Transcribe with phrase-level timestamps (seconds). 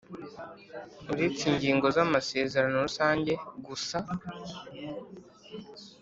[1.11, 3.31] Uretse ingingo z amasezerano rusange
[3.65, 3.97] gusa